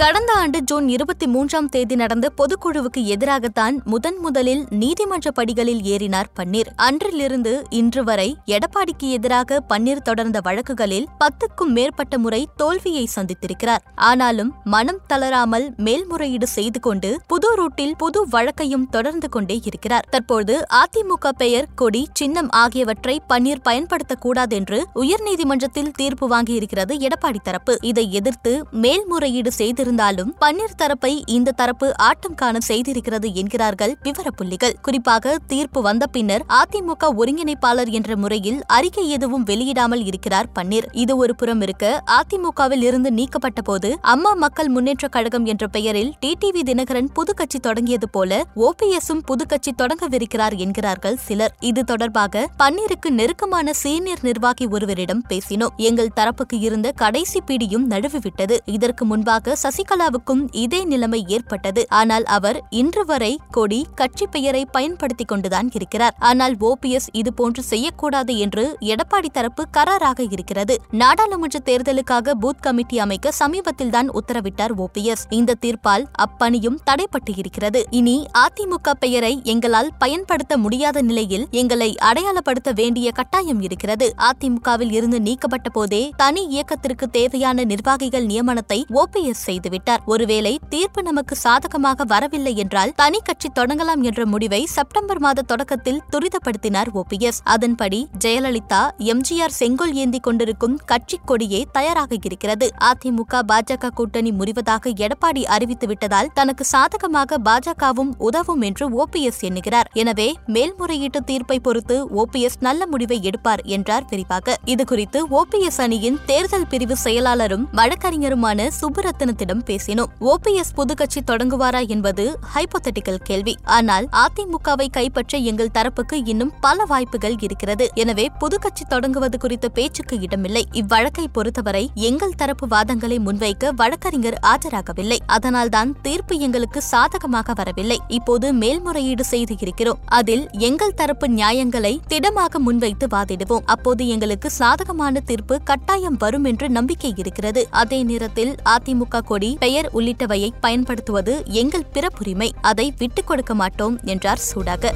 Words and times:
கடந்த 0.00 0.32
ஆண்டு 0.32 0.62
ஜூன் 0.62 0.88
இருபத்தி 0.88 1.26
மூன்றாம் 1.26 1.68
தேதி 1.68 1.94
நடந்த 1.94 2.32
பொதுக்குழுவுக்கு 2.36 3.00
எதிராகத்தான் 3.04 3.84
முதன் 3.84 4.18
முதலில் 4.18 4.66
நீதிமன்ற 4.70 5.30
படிகளில் 5.30 5.80
ஏறினார் 5.82 6.28
பன்னீர். 6.36 6.66
அன்றிலிருந்து 6.76 7.66
இன்று 7.70 8.04
வரை 8.04 8.36
எடப்பாடிக்கு 8.46 9.08
எதிராக 9.10 9.60
பன்னீர் 9.68 10.02
தொடர்ந்த 10.02 10.40
வழக்குகளில் 10.44 11.06
பத்துக்கும் 11.24 11.72
மேற்பட்ட 11.72 12.18
முறை 12.18 12.48
தோல்வியை 12.56 13.08
சந்தித்திருக்கிறார். 13.16 13.82
ஆனாலும் 13.94 14.54
மனம் 14.64 15.00
தளராமல் 15.06 15.74
மேல்முறையீடு 15.76 16.46
செய்து 16.46 16.80
கொண்டு 16.80 17.20
புது 17.26 17.50
ரூட்டில் 17.54 17.92
புது 17.96 18.26
வழக்கையும் 18.26 18.86
தொடர்ந்து 18.90 19.28
கொண்டே 19.28 19.60
இருக்கிறார். 19.64 20.06
தற்போது 20.10 20.64
அதிமுக 20.74 21.28
பெயர் 21.28 21.68
கொடி 21.74 22.08
சின்னம் 22.12 22.48
ஆகியவற்றை 22.50 23.20
பன்னீர் 23.28 23.64
பயன்படுத்தக்கூடாது 23.64 24.50
என்று 24.50 24.86
உயர்நீதிமன்றத்தில் 24.94 25.92
தீர்ப்பு 25.96 26.28
வாங்கியிருக்கிறது 26.36 27.08
எடப்பாடி 27.08 27.38
தரப்பு. 27.42 27.78
இதை 27.80 28.12
எதிர்த்து 28.12 28.64
மேல்முறையீடு 28.70 29.52
செய்திருந்த 29.52 29.86
இருந்தாலும் 29.88 30.32
பன்னீர் 30.40 30.78
தரப்பை 30.82 31.12
இந்த 31.36 31.56
தரப்பு 31.60 31.86
ஆட்டம் 32.08 32.38
காண 32.40 32.56
செய்திருக்கிறது 32.68 33.28
என்கிறார்கள் 33.40 33.92
விவரப்புள்ளிகள். 34.06 34.74
குறிப்பாக 34.86 35.36
தீர்ப்பு 35.52 35.80
வந்த 35.88 36.04
பின்னர் 36.14 36.44
அதிமுக 36.60 37.12
ஒருங்கிணைப்பாளர் 37.20 37.90
என்ற 37.98 38.10
முறையில் 38.22 38.58
அறிக்கை 38.76 39.04
எதுவும் 39.16 39.44
வெளியிடாமல் 39.50 40.02
இருக்கிறார் 40.08 40.48
பன்னீர். 40.56 40.86
இது 41.02 41.12
ஒரு 41.22 41.32
புறம் 41.40 41.62
இருக்க 41.66 41.84
அதிமுகவில் 42.16 42.84
இருந்து 42.88 43.10
நீக்கப்பட்ட 43.18 43.60
போது 43.68 43.88
அம்மா 44.12 44.32
மக்கள் 44.44 44.70
முன்னேற்ற 44.74 45.08
கழகம் 45.16 45.46
என்ற 45.52 45.66
பெயரில் 45.76 46.10
டிடிவி 46.24 46.62
தினகரன் 46.70 47.10
புதுக்கட்சி 47.16 47.58
தொடங்கியது 47.66 48.08
போல 48.16 48.40
ஓபிஎஸும் 48.66 49.22
புது 49.30 49.46
கட்சி 49.46 49.72
தொடங்கவிருக்கிறார் 49.82 50.56
என்கிறார்கள் 50.64 51.18
சிலர். 51.26 51.54
இது 51.70 51.82
தொடர்பாக 51.84 52.44
பன்னீருக்கு 52.62 53.10
நெருக்கமான 53.20 53.72
சீனியர் 53.82 54.24
நிர்வாகி 54.28 54.66
ஒருவரிடம் 54.74 55.24
பேசினோம். 55.32 55.74
எங்கள் 55.88 56.14
தரப்புக்கு 56.20 56.58
இருந்த 56.68 56.92
கடைசி 57.04 57.40
பிடியும் 57.40 57.86
நழுவிவிட்டது. 57.90 58.58
இதற்கு 58.76 59.04
முன்பாக 59.04 59.56
சசி 59.64 59.77
சசிகலாவுக்கும் 59.78 60.48
இதே 60.50 60.84
நிலைமை 60.84 61.24
ஏற்பட்டது. 61.28 61.86
ஆனால் 61.88 62.24
அவர் 62.24 62.64
இன்று 62.70 63.04
வரை 63.04 63.38
கொடி 63.50 63.86
கட்சி 63.94 64.26
பெயரை 64.26 64.66
பயன்படுத்திக் 64.66 65.28
கொண்டுதான் 65.28 65.70
இருக்கிறார். 65.74 66.14
ஆனால் 66.18 66.56
ஓபிஎஸ் 66.60 67.08
இதுபோன்று 67.12 67.58
செய்யக்கூடாது 67.58 68.38
என்று 68.38 68.76
எடப்பாடி 68.80 69.28
தரப்பு 69.32 69.64
கராராக 69.76 70.26
இருக்கிறது. 70.32 70.80
நாடாளுமன்ற 70.90 71.58
தேர்தலுக்காக 71.64 72.34
பூத் 72.40 72.60
கமிட்டி 72.60 72.98
அமைக்க 72.98 73.32
சமீபத்தில்தான் 73.38 74.08
உத்தரவிட்டார் 74.18 74.74
ஓபிஎஸ் 74.78 75.24
இந்த 75.30 75.54
தீர்ப்பால் 75.66 76.04
அப்பணியும் 76.24 76.78
தடைப்பட்டு 76.90 77.34
இருக்கிறது. 77.36 77.86
இனி 77.90 78.26
அதிமுக 78.38 78.90
பெயரை 78.98 79.40
எங்களால் 79.44 79.92
பயன்படுத்த 79.98 80.56
முடியாத 80.56 81.02
நிலையில் 81.02 81.46
எங்களை 81.50 81.94
அடையாளப்படுத்த 82.02 82.74
வேண்டிய 82.74 83.10
கட்டாயம் 83.10 83.60
இருக்கிறது. 83.60 84.14
அதிமுகவில் 84.18 84.92
இருந்து 84.92 85.20
நீக்கப்பட்ட 85.20 85.68
போதே 85.68 86.12
தனி 86.16 86.44
இயக்கத்திற்கு 86.46 87.08
தேவையான 87.08 87.64
நிர்வாகிகள் 87.64 88.26
நியமனத்தை 88.26 88.82
ஓபிஎஸ் 88.94 89.44
செய்து 89.48 89.67
செய்துவிட்டார் 89.68 90.02
ஒருவேளை 90.12 90.52
தீர்ப்பு 90.72 91.00
நமக்கு 91.02 91.34
சாதகமாக 91.36 92.04
வரவில்லை 92.12 92.52
என்றால் 92.62 92.92
தனி 93.00 93.18
கட்சி 93.28 93.48
தொடங்கலாம் 93.58 94.02
என்ற 94.08 94.22
முடிவை 94.32 94.60
செப்டம்பர் 94.74 95.20
மாத 95.24 95.44
தொடக்கத்தில் 95.50 96.00
துரிதப்படுத்தினார் 96.12 96.90
ஓபிஎஸ் 97.00 97.40
அதன்படி 97.54 98.00
ஜெயலலிதா 98.24 98.82
எம்ஜிஆர் 99.12 99.56
செங்கோல் 99.60 99.94
ஏந்தி 100.02 100.20
கொண்டிருக்கும் 100.26 100.76
கட்சி 100.90 101.16
கொடியே 101.30 101.60
தயாராக 101.76 102.12
இருக்கிறது. 102.28 102.66
அதிமுக 102.90 103.42
பாஜக 103.50 103.92
கூட்டணி 103.98 104.30
முறிவதாக 104.40 104.92
எடப்பாடி 105.04 105.42
அறிவித்துவிட்டதால் 105.56 106.32
தனக்கு 106.38 106.64
சாதகமாக 106.64 107.38
பாஜகவும் 107.48 108.12
உதவும் 108.28 108.62
என்று 108.68 108.84
ஓபிஎஸ் 109.00 109.42
எண்ணுகிறார். 109.48 109.90
எனவே 109.94 110.28
மேல்முறையீட்டு 110.56 111.22
தீர்ப்பை 111.30 111.58
பொறுத்து 111.68 111.98
ஓபிஎஸ் 112.22 112.58
நல்ல 112.60 112.80
முடிவை 112.86 113.18
எடுப்பார் 113.22 113.64
என்றார் 113.76 114.08
விரிவாக 114.10 114.56
இதுகுறித்து 114.74 115.20
ஓபிஎஸ் 115.40 115.80
அணியின் 115.86 116.18
தேர்தல் 116.26 116.68
பிரிவு 116.68 116.96
செயலாளரும் 117.04 117.66
வழக்கறிஞருமான 117.80 118.68
சுப்ரத்னத்திடம் 118.80 119.57
அவரிடம் 119.58 119.68
பேசினோம். 119.70 120.10
ஓபிஎஸ் 120.32 120.72
புதுக்கட்சி 120.78 121.20
தொடங்குவாரா 121.30 121.80
என்பது 121.94 122.24
ஹைப்போதட்டிக்கல் 122.54 123.22
கேள்வி. 123.28 123.54
ஆனால் 123.76 124.06
அதிமுகவை 124.24 124.86
கைப்பற்ற 124.90 125.38
எங்கள் 125.50 125.74
தரப்புக்கு 125.78 126.16
இன்னும் 126.32 126.52
பல 126.60 126.84
வாய்ப்புகள் 126.84 127.36
இருக்கிறது. 127.46 127.84
எனவே 127.94 128.26
புதுக்கட்சி 128.40 128.84
தொடங்குவது 128.88 129.38
குறித்த 129.38 129.68
பேச்சுக்கு 129.68 130.16
இடமில்லை. 130.26 130.64
இவ்வழக்கை 130.72 131.26
பொறுத்தவரை 131.36 131.84
எங்கள் 132.08 132.36
தரப்பு 132.36 132.66
வாதங்களை 132.74 133.18
முன்வைக்க 133.26 133.72
வழக்கறிஞர் 133.80 134.38
ஆஜராகவில்லை. 134.52 135.18
அதனால்தான் 135.26 135.92
தீர்ப்பு 136.02 136.34
எங்களுக்கு 136.38 136.82
சாதகமாக 136.92 137.52
வரவில்லை. 137.52 137.98
இப்போது 138.18 138.46
மேல்முறையீடு 138.52 139.24
செய்து 139.24 139.56
இருக்கிறோம். 139.60 140.00
அதில் 140.18 140.44
எங்கள் 140.68 140.96
தரப்பு 141.00 141.26
நியாயங்களை 141.28 141.94
திடமாக 142.08 142.58
முன்வைத்து 142.58 143.06
வாதிடுவோம். 143.06 143.66
அப்போது 143.74 144.02
எங்களுக்கு 144.08 144.50
சாதகமான 144.60 145.20
தீர்ப்பு 145.20 145.54
கட்டாயம் 145.70 146.18
வரும் 146.18 146.44
என்று 146.44 146.66
நம்பிக்கை 146.68 147.12
இருக்கிறது. 147.16 147.60
அதே 147.70 148.02
நேரத்தில் 148.02 148.52
அதிமுக 148.74 149.22
கொடி 149.30 149.47
மொழி 149.48 149.58
பெயர் 149.60 149.90
உள்ளிட்டவையை 149.94 150.50
பயன்படுத்துவது 150.60 151.42
எங்கள் 151.46 151.86
பிறப்புரிமை. 151.92 152.50
அதை 152.60 152.94
விட்டுக் 152.98 153.26
கொடுக்க 153.26 153.54
மாட்டோம் 153.54 153.98
என்றார் 154.04 154.38
சூடாக. 154.38 154.94